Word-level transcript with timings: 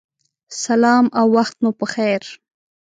سلام 0.63 1.05
او 1.19 1.27
وخت 1.35 1.55
مو 1.63 1.71
پخیر 1.79 2.23